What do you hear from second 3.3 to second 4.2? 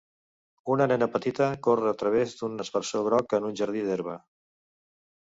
en un jardí d'herba.